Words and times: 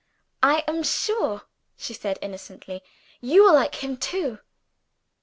I 0.41 0.63
am 0.67 0.81
sure," 0.81 1.43
she 1.77 1.93
said 1.93 2.17
innocently, 2.23 2.81
"you 3.21 3.43
will 3.43 3.53
like 3.53 3.83
him 3.83 3.97
too." 3.97 4.39